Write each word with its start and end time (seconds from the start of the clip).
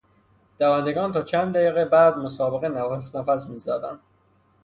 دوندگان 0.59 1.11
تا 1.11 1.21
چند 1.21 1.53
دقیقه 1.53 1.85
بعد 1.85 2.13
از 2.13 2.19
مسابقه 2.19 2.69
نفس 2.69 3.15
نفس 3.15 3.49
میزدند. 3.49 3.99